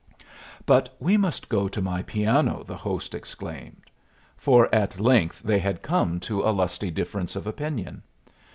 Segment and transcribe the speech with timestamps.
[0.65, 3.83] "But we must go to my piano," the host exclaimed.
[4.35, 8.01] For at length they had come to a lusty difference of opinion.